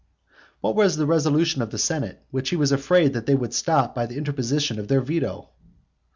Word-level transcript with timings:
What 0.61 0.75
was 0.75 0.95
the 0.95 1.05
resolution 1.05 1.61
of 1.61 1.69
the 1.69 1.77
senate 1.77 2.25
which 2.31 2.49
he 2.49 2.55
was 2.55 2.71
afraid 2.71 3.13
that 3.13 3.27
they 3.27 3.35
would 3.35 3.53
stop 3.53 3.93
by 3.93 4.07
the 4.07 4.17
interposition 4.17 4.79
of 4.79 4.87
their 4.87 5.01
veto? 5.01 5.51